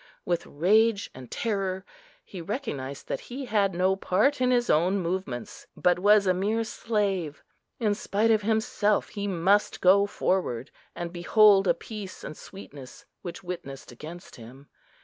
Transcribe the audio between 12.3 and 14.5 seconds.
sweetness which witnessed against